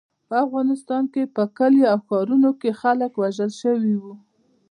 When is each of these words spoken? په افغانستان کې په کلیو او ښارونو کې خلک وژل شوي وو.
په 0.27 0.35
افغانستان 0.45 1.03
کې 1.13 1.31
په 1.35 1.43
کلیو 1.57 1.89
او 1.93 1.99
ښارونو 2.07 2.51
کې 2.61 2.71
خلک 2.81 3.11
وژل 3.21 3.51
شوي 3.61 3.93
وو. 4.03 4.13